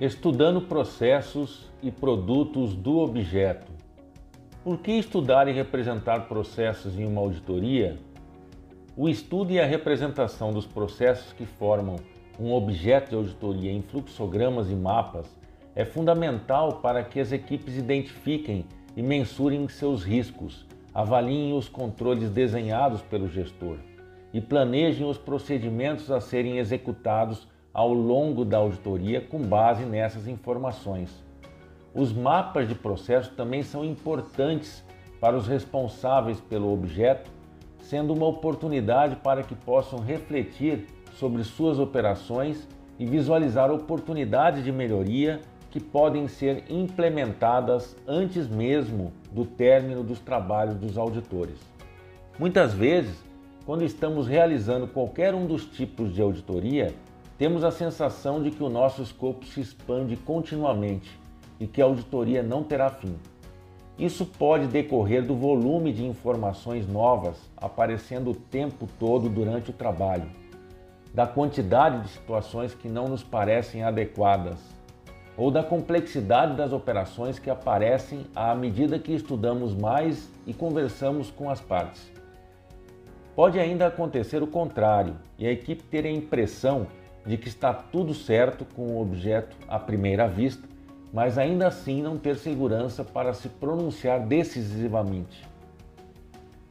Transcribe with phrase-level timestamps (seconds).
[0.00, 3.72] Estudando processos e produtos do objeto.
[4.62, 7.98] Por que estudar e representar processos em uma auditoria?
[8.96, 11.96] O estudo e a representação dos processos que formam
[12.38, 15.26] um objeto de auditoria em fluxogramas e mapas
[15.74, 23.02] é fundamental para que as equipes identifiquem e mensurem seus riscos, avaliem os controles desenhados
[23.02, 23.78] pelo gestor
[24.32, 31.24] e planejem os procedimentos a serem executados ao longo da auditoria com base nessas informações.
[31.94, 34.84] Os mapas de processo também são importantes
[35.20, 37.30] para os responsáveis pelo objeto,
[37.78, 42.66] sendo uma oportunidade para que possam refletir sobre suas operações
[42.98, 45.40] e visualizar oportunidades de melhoria
[45.70, 51.60] que podem ser implementadas antes mesmo do término dos trabalhos dos auditores.
[52.40, 53.22] Muitas vezes,
[53.64, 56.92] quando estamos realizando qualquer um dos tipos de auditoria,
[57.38, 61.08] temos a sensação de que o nosso escopo se expande continuamente
[61.60, 63.16] e que a auditoria não terá fim.
[63.96, 70.28] Isso pode decorrer do volume de informações novas aparecendo o tempo todo durante o trabalho,
[71.14, 74.58] da quantidade de situações que não nos parecem adequadas
[75.36, 81.48] ou da complexidade das operações que aparecem à medida que estudamos mais e conversamos com
[81.48, 82.10] as partes.
[83.36, 86.88] Pode ainda acontecer o contrário e a equipe ter a impressão
[87.28, 90.66] de que está tudo certo com o objeto à primeira vista,
[91.12, 95.46] mas ainda assim não ter segurança para se pronunciar decisivamente.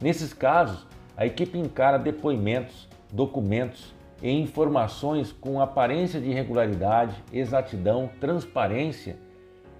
[0.00, 0.84] Nesses casos,
[1.16, 9.16] a equipe encara depoimentos, documentos e informações com aparência de regularidade, exatidão, transparência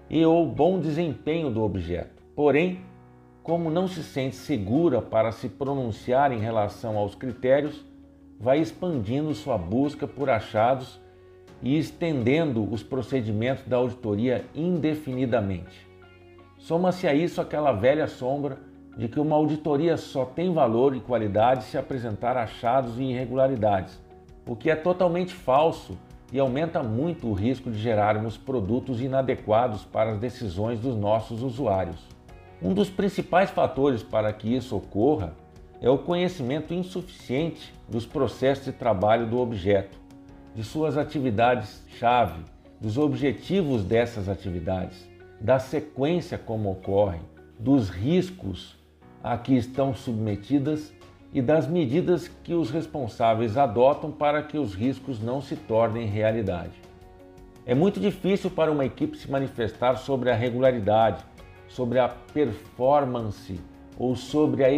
[0.08, 2.22] e ou bom desempenho do objeto.
[2.36, 2.80] Porém,
[3.42, 7.84] como não se sente segura para se pronunciar em relação aos critérios,
[8.41, 11.00] vai expandindo sua busca por achados
[11.62, 15.87] e estendendo os procedimentos da auditoria indefinidamente.
[16.59, 18.59] Soma-se a isso aquela velha sombra
[18.97, 24.00] de que uma auditoria só tem valor e qualidade se apresentar achados e irregularidades,
[24.47, 25.97] o que é totalmente falso
[26.32, 32.06] e aumenta muito o risco de gerarmos produtos inadequados para as decisões dos nossos usuários.
[32.60, 35.32] Um dos principais fatores para que isso ocorra
[35.81, 39.99] é o conhecimento insuficiente dos processos de trabalho do objeto,
[40.55, 42.43] de suas atividades-chave,
[42.81, 45.09] dos objetivos dessas atividades,
[45.41, 47.21] da sequência como ocorrem,
[47.59, 48.77] dos riscos
[49.22, 50.93] a que estão submetidas
[51.33, 56.72] e das medidas que os responsáveis adotam para que os riscos não se tornem realidade.
[57.66, 61.22] É muito difícil para uma equipe se manifestar sobre a regularidade,
[61.69, 63.60] sobre a performance
[63.98, 64.70] ou sobre a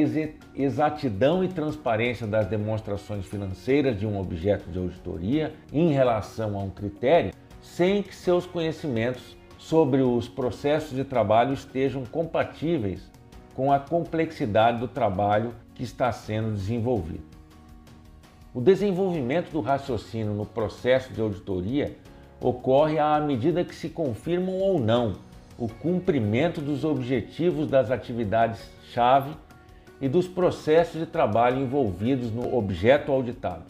[0.55, 6.71] exatidão e transparência das demonstrações financeiras de um objeto de auditoria em relação a um
[6.71, 13.11] critério, sem que seus conhecimentos sobre os processos de trabalho estejam compatíveis
[13.55, 17.25] com a complexidade do trabalho que está sendo desenvolvido.
[18.55, 21.95] O desenvolvimento do raciocínio no processo de auditoria
[22.41, 25.30] ocorre à medida que se confirmam ou não
[25.61, 29.37] o cumprimento dos objetivos das atividades-chave
[30.01, 33.65] e dos processos de trabalho envolvidos no objeto auditado.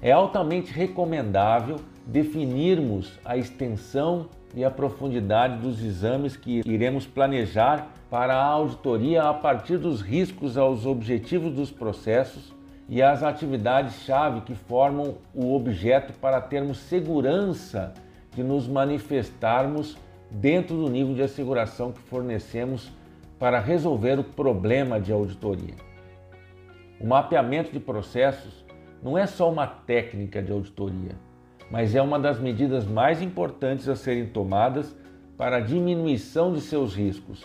[0.00, 8.36] É altamente recomendável definirmos a extensão e a profundidade dos exames que iremos planejar para
[8.36, 12.54] a auditoria a partir dos riscos aos objetivos dos processos
[12.88, 17.92] e às atividades-chave que formam o objeto para termos segurança
[18.32, 19.98] de nos manifestarmos
[20.30, 22.90] dentro do nível de asseguração que fornecemos
[23.38, 25.74] para resolver o problema de auditoria.
[27.00, 28.64] O mapeamento de processos
[29.02, 31.12] não é só uma técnica de auditoria,
[31.70, 34.96] mas é uma das medidas mais importantes a serem tomadas
[35.36, 37.44] para a diminuição de seus riscos,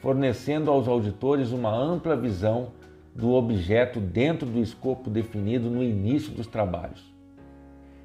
[0.00, 2.72] fornecendo aos auditores uma ampla visão
[3.14, 7.12] do objeto dentro do escopo definido no início dos trabalhos.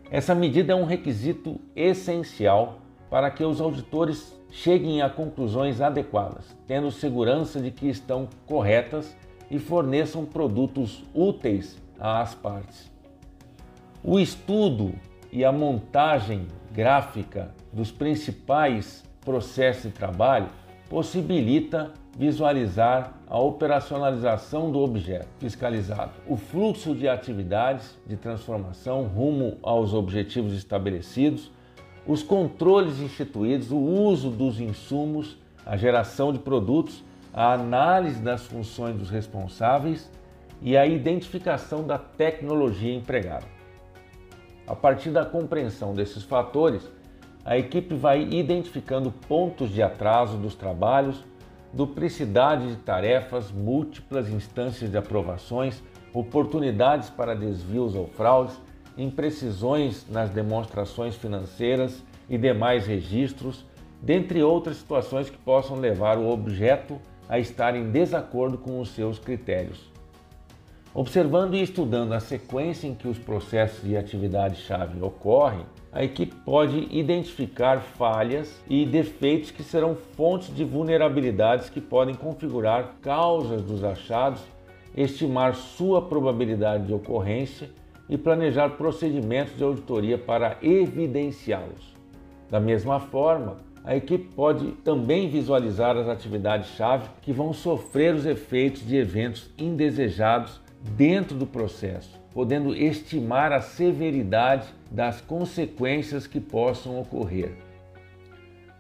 [0.10, 2.80] Essa medida é um requisito essencial
[3.10, 9.16] para que os auditores cheguem a conclusões adequadas, tendo segurança de que estão corretas
[9.50, 12.92] e forneçam produtos úteis às partes.
[14.04, 14.94] O estudo
[15.32, 20.50] e a montagem gráfica dos principais processos de trabalho
[20.90, 29.94] possibilita visualizar a operacionalização do objeto fiscalizado, o fluxo de atividades de transformação rumo aos
[29.94, 31.52] objetivos estabelecidos,
[32.10, 38.96] os controles instituídos, o uso dos insumos, a geração de produtos, a análise das funções
[38.96, 40.12] dos responsáveis
[40.60, 43.46] e a identificação da tecnologia empregada.
[44.66, 46.82] A partir da compreensão desses fatores,
[47.46, 51.24] a equipe vai identificando pontos de atraso dos trabalhos,
[51.72, 58.60] duplicidade de tarefas, múltiplas instâncias de aprovações, oportunidades para desvios ou fraudes,
[59.00, 63.66] imprecisões nas demonstrações financeiras e demais registros,
[64.02, 69.18] dentre outras situações que possam levar o objeto a estar em desacordo com os seus
[69.18, 69.90] critérios.
[70.94, 76.88] Observando e estudando a sequência em que os processos e atividades-chave ocorrem, a equipe pode
[76.92, 84.42] identificar falhas e defeitos que serão fontes de vulnerabilidades que podem configurar causas dos achados,
[84.96, 87.70] estimar sua probabilidade de ocorrência
[88.10, 91.96] e planejar procedimentos de auditoria para evidenciá-los.
[92.50, 98.86] Da mesma forma, a equipe pode também visualizar as atividades-chave que vão sofrer os efeitos
[98.86, 100.60] de eventos indesejados
[100.98, 107.52] dentro do processo, podendo estimar a severidade das consequências que possam ocorrer.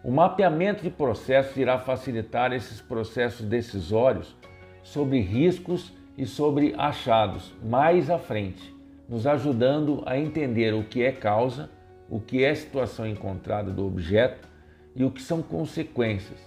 [0.03, 4.35] O mapeamento de processos irá facilitar esses processos decisórios
[4.81, 8.73] sobre riscos e sobre achados mais à frente,
[9.09, 11.69] nos ajudando a entender o que é causa,
[12.07, 14.47] o que é situação encontrada do objeto
[14.95, 16.39] e o que são consequências.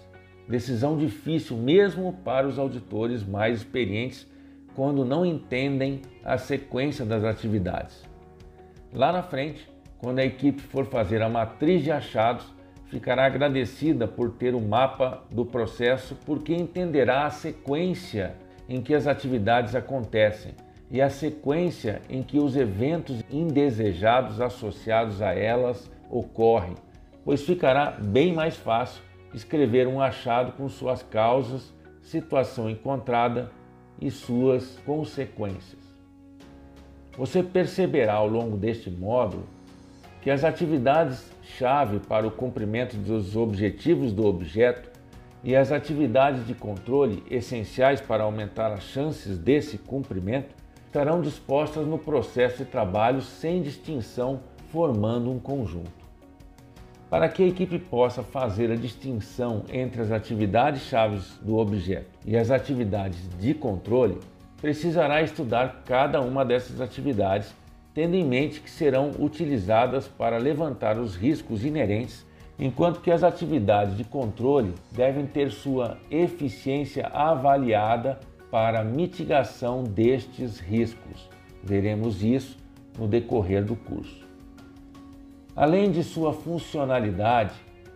[0.48, 4.30] Decisão difícil mesmo para os auditores mais experientes
[4.74, 8.04] quando não entendem a sequência das atividades.
[8.92, 9.68] Lá na frente,
[9.98, 12.46] quando a equipe for fazer a matriz de achados,
[12.86, 18.34] ficará agradecida por ter o mapa do processo, porque entenderá a sequência
[18.68, 20.54] em que as atividades acontecem
[20.92, 26.74] e a sequência em que os eventos indesejados associados a elas ocorrem,
[27.24, 29.02] pois ficará bem mais fácil
[29.32, 31.72] escrever um achado com suas causas,
[32.02, 33.50] situação encontrada
[33.98, 35.80] e suas consequências.
[37.16, 39.46] Você perceberá ao longo deste módulo
[40.20, 44.90] que as atividades-chave para o cumprimento dos objetivos do objeto
[45.42, 50.61] e as atividades de controle essenciais para aumentar as chances desse cumprimento
[50.92, 54.40] estarão dispostas no processo de trabalho sem distinção,
[54.70, 55.90] formando um conjunto.
[57.08, 62.50] Para que a equipe possa fazer a distinção entre as atividades-chave do objeto e as
[62.50, 64.18] atividades de controle,
[64.60, 67.54] precisará estudar cada uma dessas atividades,
[67.94, 72.26] tendo em mente que serão utilizadas para levantar os riscos inerentes,
[72.58, 78.20] enquanto que as atividades de controle devem ter sua eficiência avaliada
[78.52, 81.26] para mitigação destes riscos.
[81.64, 82.58] Veremos isso
[82.98, 84.28] no decorrer do curso.
[85.56, 87.54] Além de sua funcionalidade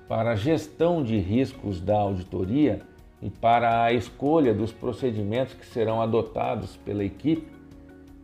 [0.09, 2.81] para a gestão de riscos da auditoria
[3.21, 7.47] e para a escolha dos procedimentos que serão adotados pela equipe,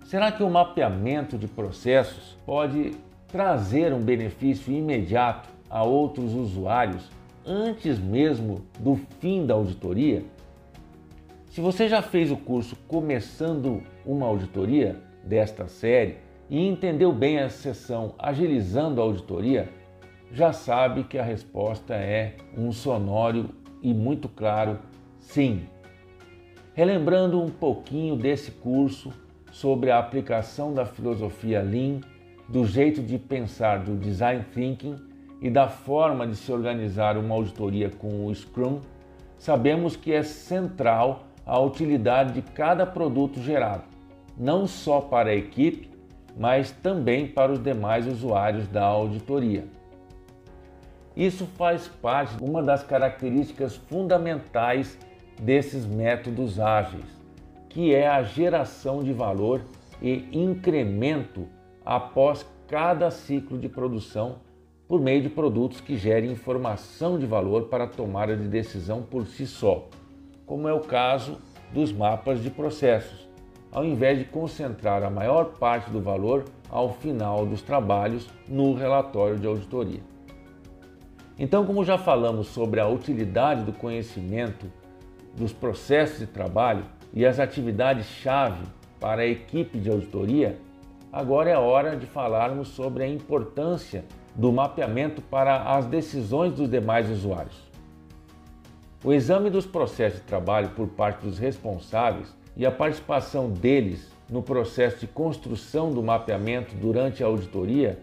[0.07, 2.93] será que o mapeamento de processos pode
[3.29, 7.11] trazer um benefício imediato a outros usuários
[7.45, 10.25] antes mesmo do fim da auditoria?
[11.53, 16.17] Se você já fez o curso Começando uma Auditoria desta série,
[16.49, 19.69] e entendeu bem a sessão agilizando a auditoria,
[20.33, 23.51] já sabe que a resposta é um sonoro
[23.83, 24.79] e muito claro
[25.19, 25.67] sim.
[26.73, 29.13] Relembrando um pouquinho desse curso
[29.51, 32.01] sobre a aplicação da filosofia Lean,
[32.49, 34.97] do jeito de pensar do design thinking
[35.43, 38.81] e da forma de se organizar uma auditoria com o Scrum,
[39.37, 43.85] sabemos que é central a utilidade de cada produto gerado,
[44.37, 45.91] não só para a equipe,
[46.37, 49.67] mas também para os demais usuários da auditoria.
[51.17, 54.99] Isso faz parte de uma das características fundamentais
[55.41, 57.05] desses métodos ágeis,
[57.69, 59.63] que é a geração de valor
[60.01, 61.47] e incremento
[61.85, 64.37] após cada ciclo de produção
[64.89, 69.27] por meio de produtos que gerem informação de valor para a tomada de decisão por
[69.27, 69.89] si só,
[70.47, 71.39] como é o caso
[71.73, 73.29] dos mapas de processos,
[73.71, 79.39] ao invés de concentrar a maior parte do valor ao final dos trabalhos no relatório
[79.39, 80.01] de auditoria.
[81.39, 84.71] Então, como já falamos sobre a utilidade do conhecimento
[85.35, 86.85] dos processos de trabalho
[87.15, 88.65] e as atividades-chave
[89.01, 90.59] para a equipe de auditoria,
[91.11, 97.11] agora é hora de falarmos sobre a importância do mapeamento para as decisões dos demais
[97.11, 97.72] usuários.
[99.05, 104.41] O exame dos processos de trabalho por parte dos responsáveis e a participação deles no
[104.41, 107.99] processo de construção do mapeamento durante a auditoria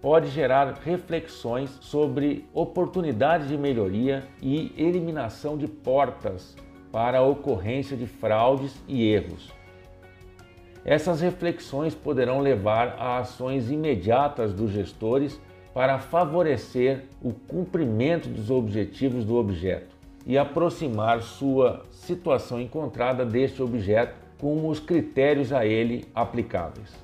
[0.00, 6.56] pode gerar reflexões sobre oportunidades de melhoria e eliminação de portas
[6.90, 9.52] para a ocorrência de fraudes e erros.
[10.86, 15.38] Essas reflexões poderão levar a ações imediatas dos gestores
[15.74, 19.89] para favorecer o cumprimento dos objetivos do objeto
[20.26, 26.94] e aproximar sua situação encontrada deste objeto com os critérios a ele aplicáveis.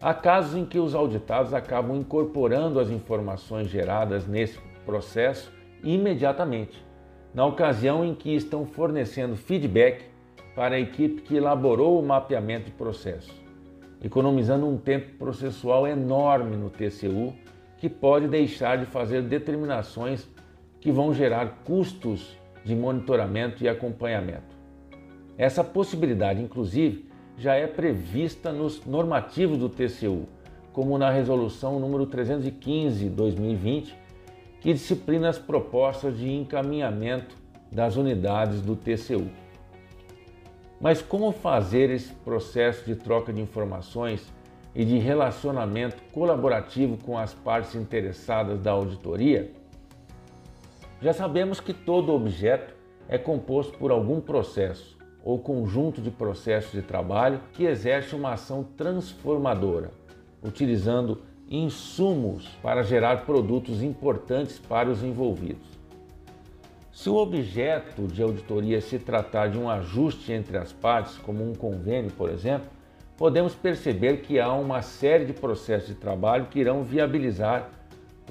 [0.00, 5.52] Há casos em que os auditados acabam incorporando as informações geradas nesse processo
[5.82, 6.82] imediatamente,
[7.34, 10.04] na ocasião em que estão fornecendo feedback
[10.54, 13.32] para a equipe que elaborou o mapeamento de processo,
[14.02, 17.34] economizando um tempo processual enorme no TCU
[17.78, 20.28] que pode deixar de fazer determinações
[20.80, 24.58] que vão gerar custos de monitoramento e acompanhamento.
[25.36, 30.26] Essa possibilidade, inclusive, já é prevista nos normativos do TCU,
[30.72, 33.94] como na resolução número 315/2020,
[34.60, 37.34] que disciplina as propostas de encaminhamento
[37.72, 39.28] das unidades do TCU.
[40.80, 44.32] Mas como fazer esse processo de troca de informações
[44.74, 49.50] e de relacionamento colaborativo com as partes interessadas da auditoria?
[51.02, 52.74] Já sabemos que todo objeto
[53.08, 58.62] é composto por algum processo, ou conjunto de processos de trabalho que exerce uma ação
[58.76, 59.92] transformadora,
[60.42, 65.66] utilizando insumos para gerar produtos importantes para os envolvidos.
[66.92, 71.54] Se o objeto de auditoria se tratar de um ajuste entre as partes, como um
[71.54, 72.68] convênio, por exemplo,
[73.16, 77.70] podemos perceber que há uma série de processos de trabalho que irão viabilizar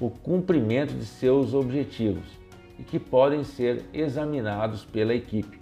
[0.00, 2.39] o cumprimento de seus objetivos
[2.80, 5.60] e que podem ser examinados pela equipe.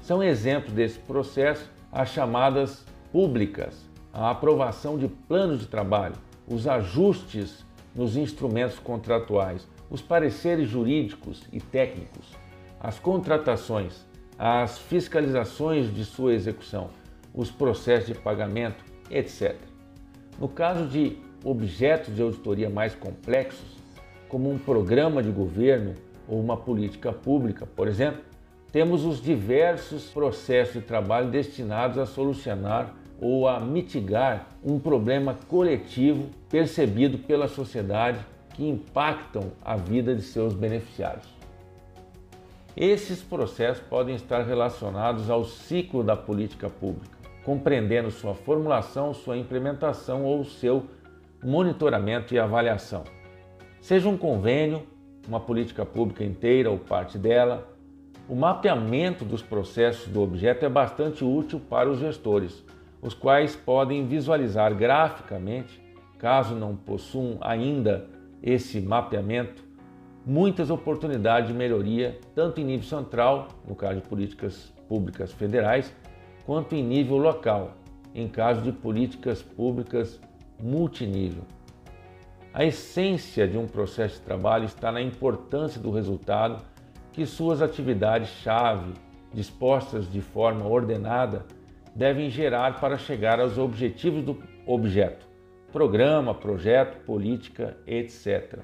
[0.00, 6.14] São exemplos desse processo as chamadas públicas, a aprovação de planos de trabalho,
[6.46, 12.26] os ajustes nos instrumentos contratuais, os pareceres jurídicos e técnicos,
[12.78, 14.06] as contratações,
[14.38, 16.90] as fiscalizações de sua execução,
[17.34, 19.56] os processos de pagamento, etc.
[20.38, 23.75] No caso de objetos de auditoria mais complexos,
[24.36, 25.94] como um programa de governo
[26.28, 28.20] ou uma política pública, por exemplo,
[28.70, 36.28] temos os diversos processos de trabalho destinados a solucionar ou a mitigar um problema coletivo
[36.50, 38.18] percebido pela sociedade
[38.50, 41.34] que impactam a vida de seus beneficiários.
[42.76, 50.26] Esses processos podem estar relacionados ao ciclo da política pública, compreendendo sua formulação, sua implementação
[50.26, 50.84] ou seu
[51.42, 53.15] monitoramento e avaliação.
[53.86, 54.82] Seja um convênio,
[55.28, 57.72] uma política pública inteira ou parte dela,
[58.28, 62.64] o mapeamento dos processos do objeto é bastante útil para os gestores,
[63.00, 65.80] os quais podem visualizar graficamente,
[66.18, 68.08] caso não possuam ainda
[68.42, 69.62] esse mapeamento,
[70.26, 75.94] muitas oportunidades de melhoria, tanto em nível central, no caso de políticas públicas federais,
[76.44, 77.76] quanto em nível local,
[78.12, 80.20] em caso de políticas públicas
[80.60, 81.44] multinível.
[82.56, 86.64] A essência de um processo de trabalho está na importância do resultado
[87.12, 88.94] que suas atividades-chave,
[89.30, 91.44] dispostas de forma ordenada,
[91.94, 95.26] devem gerar para chegar aos objetivos do objeto,
[95.70, 98.60] programa, projeto, política, etc.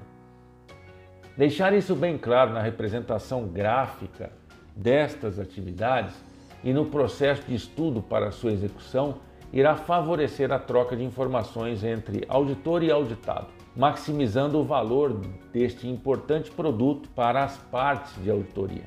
[1.37, 4.31] Deixar isso bem claro na representação gráfica
[4.75, 6.15] destas atividades
[6.63, 9.19] e no processo de estudo para sua execução
[9.51, 15.19] irá favorecer a troca de informações entre auditor e auditado maximizando o valor
[15.51, 18.83] deste importante produto para as partes de auditoria.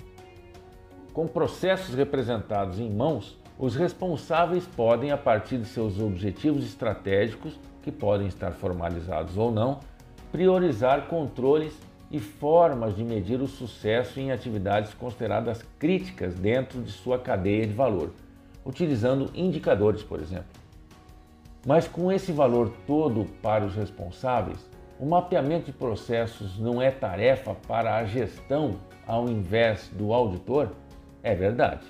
[1.13, 7.91] Com processos representados em mãos, os responsáveis podem, a partir de seus objetivos estratégicos, que
[7.91, 9.81] podem estar formalizados ou não,
[10.31, 11.73] priorizar controles
[12.11, 17.73] e formas de medir o sucesso em atividades consideradas críticas dentro de sua cadeia de
[17.73, 18.13] valor,
[18.65, 20.47] utilizando indicadores, por exemplo.
[21.67, 24.59] Mas com esse valor todo para os responsáveis,
[24.99, 28.77] o mapeamento de processos não é tarefa para a gestão
[29.07, 30.71] ao invés do auditor?
[31.23, 31.85] É verdade.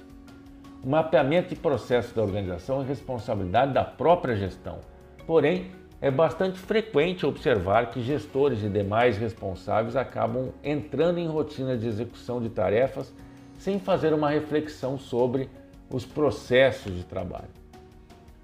[0.83, 4.79] O mapeamento de processos da organização é responsabilidade da própria gestão.
[5.27, 5.71] Porém,
[6.01, 12.41] é bastante frequente observar que gestores e demais responsáveis acabam entrando em rotina de execução
[12.41, 13.13] de tarefas
[13.59, 15.49] sem fazer uma reflexão sobre
[15.91, 17.49] os processos de trabalho.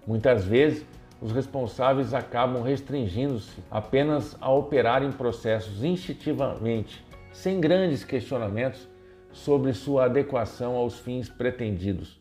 [0.06, 0.84] Muitas vezes,
[1.22, 8.88] os responsáveis acabam restringindo-se apenas a operar em processos instintivamente, sem grandes questionamentos
[9.30, 12.20] sobre sua adequação aos fins pretendidos,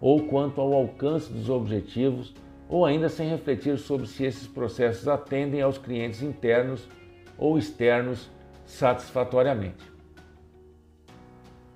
[0.00, 2.32] ou quanto ao alcance dos objetivos,
[2.68, 6.88] ou ainda sem refletir sobre se esses processos atendem aos clientes internos
[7.36, 8.30] ou externos
[8.64, 9.84] satisfatoriamente.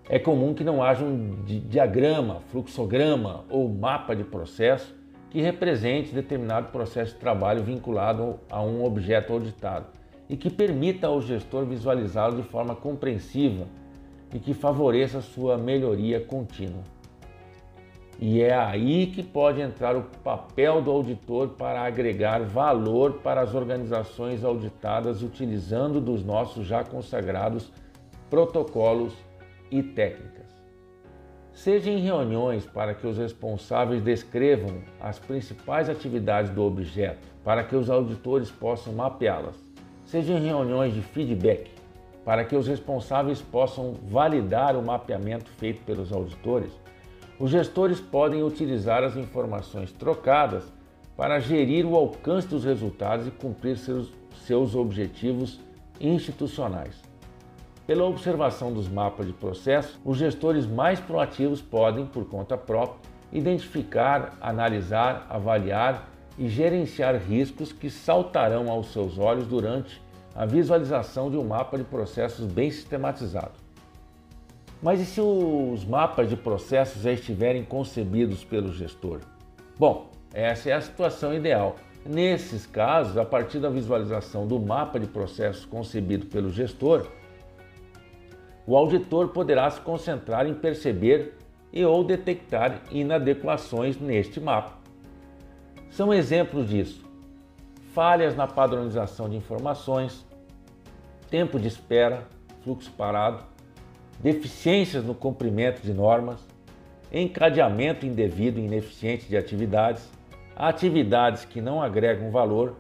[0.09, 5.00] É comum que não haja um diagrama, fluxograma ou mapa de processo
[5.31, 9.87] que represente determinado processo de trabalho vinculado a um objeto auditado,
[10.29, 13.67] e que permita ao gestor visualizá-lo de forma compreensiva
[14.33, 16.83] e que favoreça sua melhoria contínua.
[18.23, 23.55] E é aí que pode entrar o papel do auditor para agregar valor para as
[23.55, 27.73] organizações auditadas utilizando dos nossos já consagrados
[28.29, 29.15] protocolos
[29.71, 30.40] e técnicas.
[31.53, 37.77] Seja em reuniões para que os responsáveis descrevam as principais atividades do objeto, para que
[37.77, 39.57] os auditores possam mapeá-las,
[40.05, 41.71] seja em reuniões de feedback,
[42.25, 46.73] para que os responsáveis possam validar o mapeamento feito pelos auditores,
[47.39, 50.65] os gestores podem utilizar as informações trocadas
[51.17, 54.13] para gerir o alcance dos resultados e cumprir seus,
[54.47, 55.59] seus objetivos
[56.01, 57.10] institucionais.
[57.91, 63.01] Pela observação dos mapas de processo, os gestores mais proativos podem, por conta própria,
[63.33, 70.01] identificar, analisar, avaliar e gerenciar riscos que saltarão aos seus olhos durante
[70.37, 73.55] a visualização de um mapa de processos bem sistematizado.
[74.81, 79.19] Mas e se os mapas de processos já estiverem concebidos pelo gestor?
[79.77, 81.75] Bom, essa é a situação ideal.
[82.07, 87.09] Nesses casos, a partir da visualização do mapa de processos concebido pelo gestor,
[88.71, 91.37] o auditor poderá se concentrar em perceber
[91.73, 94.79] e ou detectar inadequações neste mapa.
[95.91, 97.05] São exemplos disso:
[97.93, 100.25] falhas na padronização de informações,
[101.29, 102.29] tempo de espera,
[102.63, 103.43] fluxo parado,
[104.21, 106.39] deficiências no cumprimento de normas,
[107.13, 110.09] encadeamento indevido e ineficiente de atividades,
[110.55, 112.77] atividades que não agregam valor,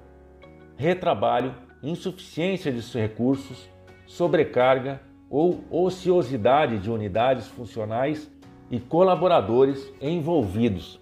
[0.76, 3.68] retrabalho, insuficiência de recursos,
[4.06, 8.28] sobrecarga ou ociosidade de unidades funcionais
[8.68, 11.00] e colaboradores envolvidos,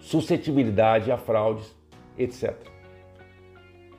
[0.00, 1.76] suscetibilidade a fraudes,
[2.18, 2.56] etc.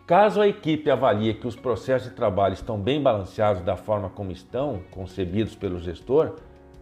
[0.06, 4.32] Caso a equipe avalie que os processos de trabalho estão bem balanceados da forma como
[4.32, 6.36] estão concebidos pelo gestor,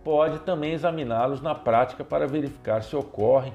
[0.03, 3.51] pode também examiná-los na prática para verificar se ocorrem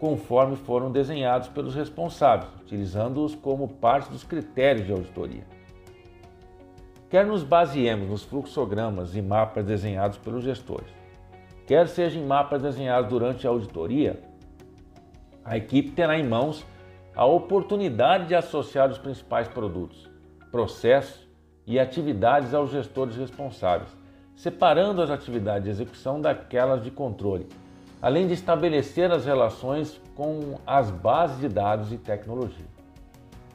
[0.00, 5.44] conforme foram desenhados pelos responsáveis, utilizando-os como parte dos critérios de auditoria.
[7.12, 10.88] Quer nos baseemos nos fluxogramas e mapas desenhados pelos gestores,
[11.66, 14.18] quer sejam mapas desenhados durante a auditoria,
[15.44, 16.64] a equipe terá em mãos
[17.14, 20.10] a oportunidade de associar os principais produtos,
[20.50, 21.28] processos
[21.66, 23.94] e atividades aos gestores responsáveis,
[24.34, 27.46] separando as atividades de execução daquelas de controle,
[28.00, 32.71] além de estabelecer as relações com as bases de dados e tecnologia.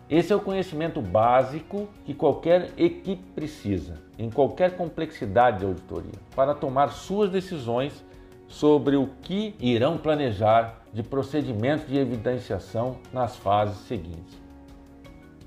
[0.10, 6.54] Esse é o conhecimento básico que qualquer equipe precisa, em qualquer complexidade de auditoria, para
[6.54, 8.06] tomar suas decisões
[8.48, 14.38] sobre o que irão planejar de procedimentos de evidenciação nas fases seguintes.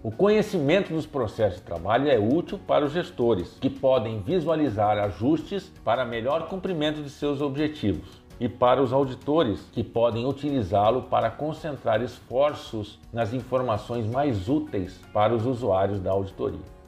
[0.02, 5.72] O conhecimento dos processos de trabalho é útil para os gestores, que podem visualizar ajustes
[5.82, 12.00] para melhor cumprimento de seus objetivos, e para os auditores, que podem utilizá-lo para concentrar
[12.00, 16.80] esforços nas informações mais úteis para os usuários da auditoria.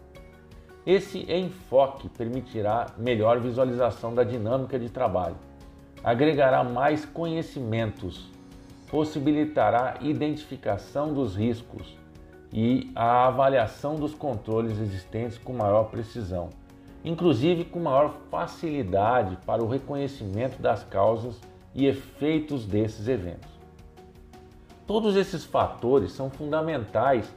[0.86, 5.36] Esse enfoque permitirá melhor visualização da dinâmica de trabalho,
[6.02, 8.32] agregará mais conhecimentos,
[8.90, 11.96] possibilitará identificação dos riscos
[12.50, 16.48] e a avaliação dos controles existentes com maior precisão,
[17.04, 21.40] inclusive com maior facilidade para o reconhecimento das causas
[21.74, 23.50] e efeitos desses eventos.
[24.86, 27.32] Todos esses fatores são fundamentais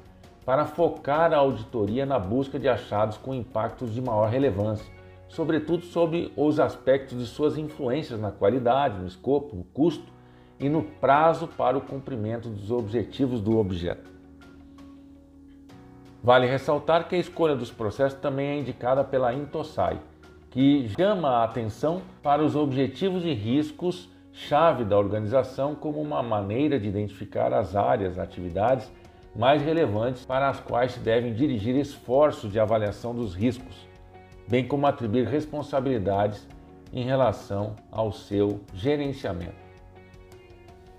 [0.45, 4.95] para focar a auditoria na busca de achados com impactos de maior relevância
[5.27, 10.13] sobretudo sobre os aspectos de suas influências na qualidade, no escopo, no custo
[10.59, 14.14] e no prazo para o cumprimento dos objetivos do objeto.
[16.25, 19.99] Vale ressaltar que a escolha dos processos também é indicada pela Intosai,
[20.49, 26.79] que chama a atenção para os objetivos e riscos chave da organização como uma maneira
[26.79, 28.91] de identificar as áreas, atividades
[29.35, 33.87] mais relevantes para as quais se devem dirigir esforços de avaliação dos riscos
[34.47, 36.47] bem como atribuir responsabilidades
[36.91, 39.63] em relação ao seu gerenciamento.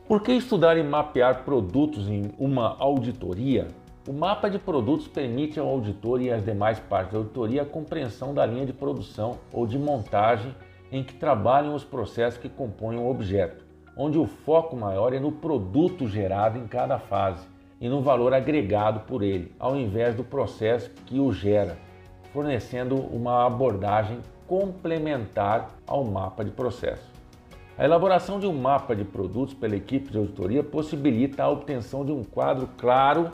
[0.06, 3.66] Por que estudar e mapear produtos em uma auditoria?
[4.06, 8.32] O mapa de produtos permite ao auditor e às demais partes da auditoria a compreensão
[8.32, 10.54] da linha de produção ou de montagem
[10.92, 13.64] em que trabalham os processos que compõem o objeto,
[13.96, 17.48] onde o foco maior é no produto gerado em cada fase
[17.80, 21.76] e no valor agregado por ele, ao invés do processo que o gera,
[22.32, 27.10] fornecendo uma abordagem complementar ao mapa de processo.
[27.76, 32.12] A elaboração de um mapa de produtos pela equipe de auditoria possibilita a obtenção de
[32.12, 33.30] um quadro claro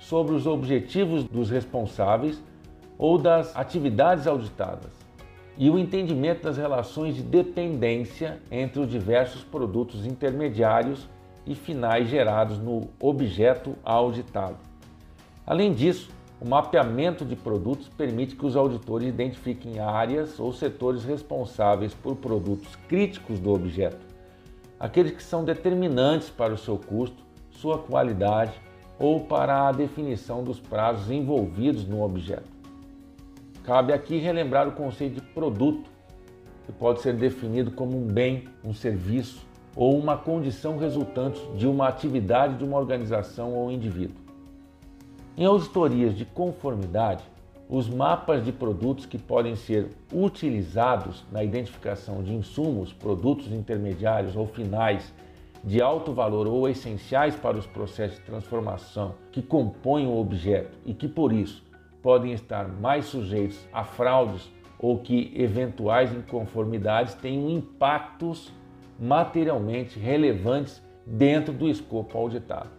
[0.00, 2.42] sobre os objetivos dos responsáveis
[2.98, 4.90] ou das atividades auditadas
[5.56, 11.06] e o entendimento das relações de dependência entre os diversos produtos intermediários
[11.46, 14.56] e finais gerados no objeto auditado.
[15.46, 16.10] Além disso,
[16.40, 22.74] o mapeamento de produtos permite que os auditores identifiquem áreas ou setores responsáveis por produtos
[22.88, 24.06] críticos do objeto,
[24.78, 28.52] aqueles que são determinantes para o seu custo, sua qualidade
[29.00, 32.50] ou para a definição dos prazos envolvidos no objeto.
[33.64, 35.88] Cabe aqui relembrar o conceito de produto,
[36.66, 41.88] que pode ser definido como um bem, um serviço ou uma condição resultante de uma
[41.88, 44.16] atividade de uma organização ou indivíduo.
[45.36, 47.24] Em auditorias de conformidade,
[47.68, 54.46] os mapas de produtos que podem ser utilizados na identificação de insumos, produtos intermediários ou
[54.46, 55.10] finais
[55.62, 60.94] de alto valor ou essenciais para os processos de transformação que compõem o objeto e
[60.94, 61.62] que, por isso,
[62.02, 68.52] podem estar mais sujeitos a fraudes ou que eventuais inconformidades tenham impactos
[68.98, 72.70] materialmente relevantes dentro do escopo auditado.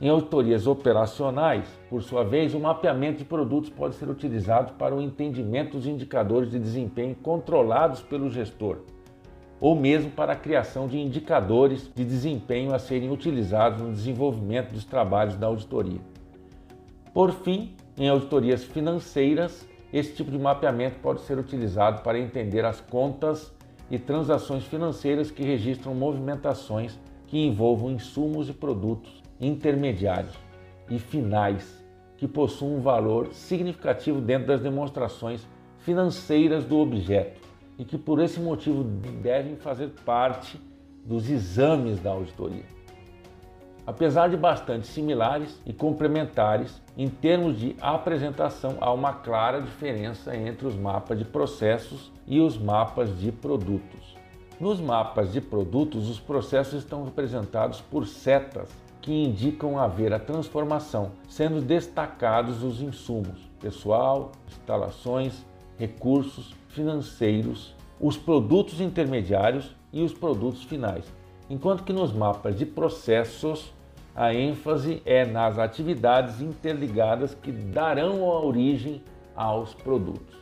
[0.00, 5.00] Em auditorias operacionais, por sua vez, o mapeamento de produtos pode ser utilizado para o
[5.00, 8.78] entendimento dos indicadores de desempenho controlados pelo gestor,
[9.62, 14.84] ou mesmo para a criação de indicadores de desempenho a serem utilizados no desenvolvimento dos
[14.84, 16.00] trabalhos da auditoria.
[17.14, 22.80] Por fim, em auditorias financeiras, esse tipo de mapeamento pode ser utilizado para entender as
[22.80, 23.54] contas
[23.88, 26.98] e transações financeiras que registram movimentações
[27.28, 30.34] que envolvam insumos e produtos intermediários
[30.90, 31.80] e finais
[32.16, 35.46] que possuem um valor significativo dentro das demonstrações
[35.78, 40.60] financeiras do objeto e que por esse motivo devem fazer parte
[41.04, 42.64] dos exames da auditoria.
[43.84, 50.68] Apesar de bastante similares e complementares, em termos de apresentação há uma clara diferença entre
[50.68, 54.16] os mapas de processos e os mapas de produtos.
[54.60, 58.68] Nos mapas de produtos, os processos estão representados por setas
[59.00, 65.44] que indicam haver a transformação, sendo destacados os insumos, pessoal, instalações,
[65.76, 71.04] recursos financeiros, os produtos intermediários e os produtos finais.
[71.48, 73.72] Enquanto que nos mapas de processos,
[74.14, 79.02] a ênfase é nas atividades interligadas que darão a origem
[79.34, 80.36] aos produtos.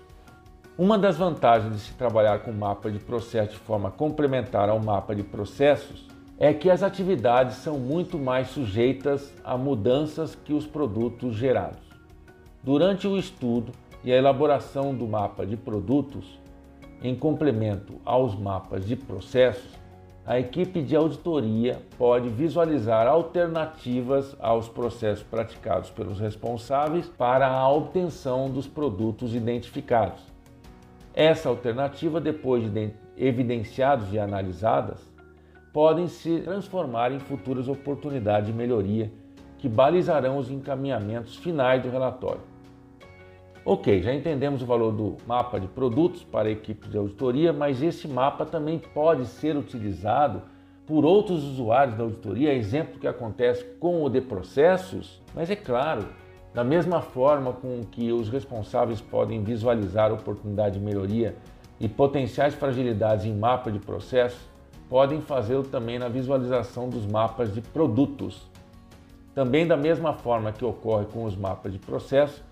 [0.78, 5.14] Uma das vantagens de se trabalhar com mapa de processo de forma complementar ao mapa
[5.14, 11.36] de processos é que as atividades são muito mais sujeitas a mudanças que os produtos
[11.36, 11.82] gerados.
[12.62, 16.40] Durante o estudo e a elaboração do mapa de produtos,
[17.02, 19.78] em complemento aos mapas de processos,
[20.26, 28.50] a equipe de auditoria pode visualizar alternativas aos processos praticados pelos responsáveis para a obtenção
[28.50, 30.22] dos produtos identificados.
[31.14, 35.00] Essa alternativa, depois de evidenciadas e analisadas,
[35.72, 39.10] podem se transformar em futuras oportunidades de melhoria
[39.58, 42.49] que balizarão os encaminhamentos finais do relatório.
[43.62, 47.82] Ok, já entendemos o valor do mapa de produtos para a equipe de auditoria, mas
[47.82, 50.42] esse mapa também pode ser utilizado
[50.86, 56.06] por outros usuários da auditoria, exemplo que acontece com o de processos, mas é claro,
[56.54, 61.36] da mesma forma com que os responsáveis podem visualizar oportunidade de melhoria
[61.78, 64.40] e potenciais fragilidades em mapa de processos,
[64.88, 68.48] podem fazê-lo também na visualização dos mapas de produtos.
[69.34, 72.42] Também da mesma forma que ocorre com os mapas de processo,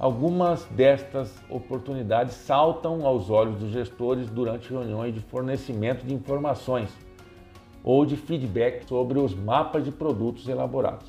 [0.00, 6.90] algumas destas oportunidades saltam aos olhos dos gestores durante reuniões de fornecimento de informações
[7.84, 11.06] ou de feedback sobre os mapas de produtos elaborados.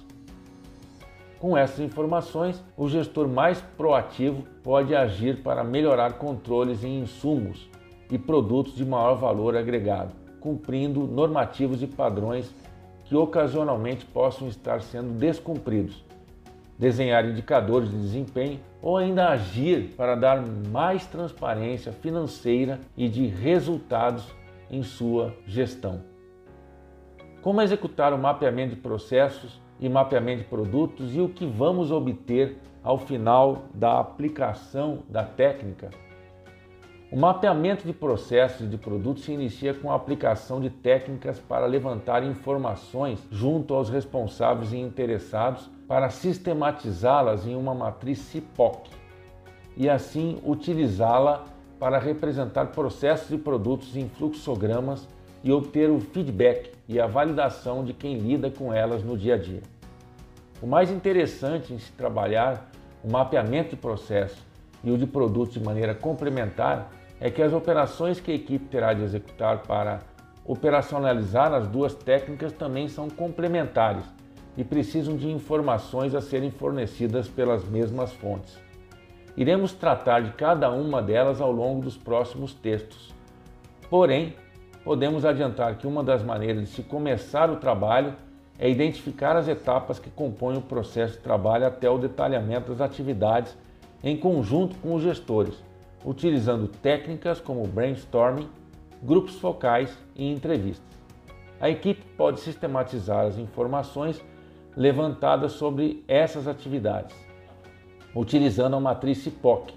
[1.40, 7.68] Com essas informações, o gestor mais proativo pode agir para melhorar controles em insumos
[8.12, 12.54] e produtos de maior valor agregado cumprindo normativos e padrões
[13.06, 16.04] que ocasionalmente possam estar sendo descumpridos,
[16.78, 24.26] desenhar indicadores de desempenho ou ainda agir para dar mais transparência financeira e de resultados
[24.70, 26.02] em sua gestão.
[27.42, 32.58] Como executar o mapeamento de processos e mapeamento de produtos e o que vamos obter
[32.84, 35.90] ao final da aplicação da técnica
[37.12, 41.66] o mapeamento de processos e de produtos se inicia com a aplicação de técnicas para
[41.66, 48.90] levantar informações junto aos responsáveis e interessados para sistematizá-las em uma matriz CIPOC
[49.76, 51.44] e assim utilizá-la
[51.78, 55.06] para representar processos e produtos em fluxogramas
[55.44, 59.38] e obter o feedback e a validação de quem lida com elas no dia a
[59.38, 59.60] dia.
[60.62, 62.72] O mais interessante em se trabalhar
[63.04, 64.42] o mapeamento de processo
[64.86, 68.94] e o de produtos de maneira complementar é que as operações que a equipe terá
[68.94, 70.00] de executar para
[70.46, 74.06] operacionalizar as duas técnicas também são complementares
[74.62, 78.60] e precisam de informações a serem fornecidas pelas mesmas fontes.
[79.36, 83.12] Iremos tratar de cada uma delas ao longo dos próximos textos.
[83.90, 84.36] Porém,
[84.84, 88.14] podemos adiantar que uma das maneiras de se começar o trabalho
[88.60, 93.58] é identificar as etapas que compõem o processo de trabalho até o detalhamento das atividades
[94.04, 95.56] em conjunto com os gestores,
[96.06, 98.48] utilizando técnicas como brainstorming,
[99.02, 100.86] grupos focais e entrevistas.
[101.60, 104.24] A equipe pode sistematizar as informações
[104.76, 107.16] levantadas sobre essas atividades,
[108.16, 109.74] utilizando a matriz CIPOC,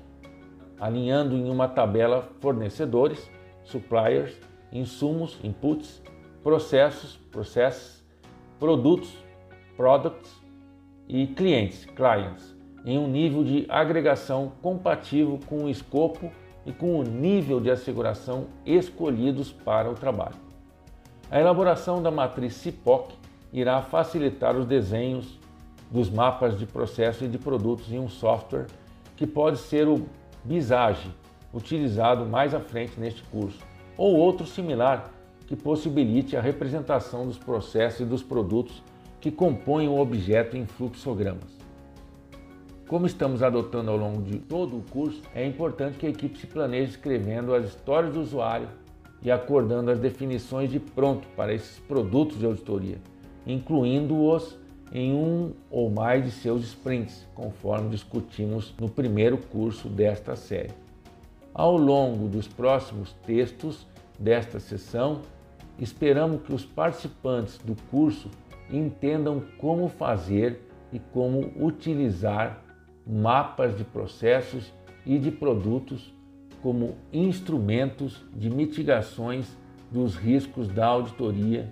[0.80, 3.30] alinhando em uma tabela fornecedores,
[3.62, 4.38] suppliers,
[4.72, 6.02] insumos, inputs,
[6.42, 8.04] processos, processos,
[8.59, 9.12] produtos,
[9.76, 10.30] products
[11.09, 12.54] e clientes, clients,
[12.85, 16.30] em um nível de agregação compatível com o escopo
[16.66, 20.37] e com o nível de asseguração escolhidos para o trabalho.
[21.30, 23.14] A elaboração da matriz CIPOC
[23.55, 25.38] irá facilitar os desenhos
[25.88, 28.67] dos mapas de processo e de produtos em um software
[29.17, 30.05] que pode ser o
[30.45, 31.09] Visage,
[31.55, 33.61] utilizado mais à frente neste curso,
[33.97, 35.11] ou outro similar
[35.47, 38.83] que possibilite a representação dos processos e dos produtos
[39.21, 41.55] que compõem o objeto em fluxogramas.
[42.88, 46.47] Como estamos adotando ao longo de todo o curso, é importante que a equipe se
[46.47, 48.69] planeje escrevendo as histórias do usuário
[49.23, 52.99] e acordando as definições de pronto para esses produtos de auditoria
[53.46, 54.59] incluindo-os
[54.92, 60.72] em um ou mais de seus sprints, conforme discutimos no primeiro curso desta série.
[61.52, 63.87] Ao longo dos próximos textos
[64.18, 65.22] desta sessão,
[65.78, 68.30] esperamos que os participantes do curso
[68.70, 70.61] entendam como fazer
[70.92, 72.62] e como utilizar
[73.07, 74.72] mapas de processos
[75.04, 76.12] e de produtos
[76.62, 79.46] como instrumentos de mitigações
[79.90, 81.68] dos riscos da auditoria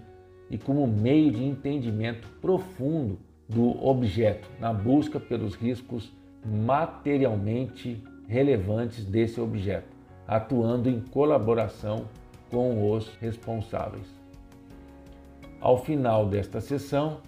[0.52, 6.12] e como meio de entendimento profundo do objeto na busca pelos riscos
[6.44, 9.88] materialmente relevantes desse objeto,
[10.28, 12.04] atuando em colaboração
[12.50, 14.06] com os responsáveis.
[15.58, 17.20] Ao final desta sessão,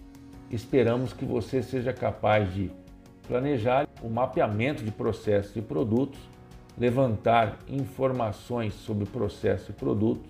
[0.51, 2.71] esperamos que você seja capaz de
[3.27, 6.21] planejar o mapeamento de processos e produtos,
[6.77, 10.29] levantar informações sobre processo e produtos,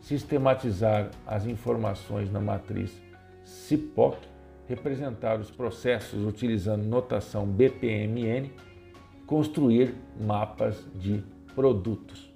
[0.00, 3.00] sistematizar as informações na matriz
[3.44, 4.18] CIPOC,
[4.68, 8.50] representar os processos utilizando notação BPMN,
[9.26, 11.22] construir mapas de
[11.54, 12.29] produtos.